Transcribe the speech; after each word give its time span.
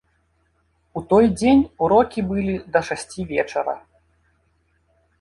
У 0.99 1.03
той 1.11 1.25
дзень 1.39 1.61
урокі 1.87 2.19
былі 2.33 2.57
да 2.73 2.79
шасці 2.91 3.21
вечара. 3.37 3.75